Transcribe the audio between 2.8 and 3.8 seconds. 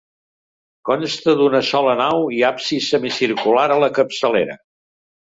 semicircular a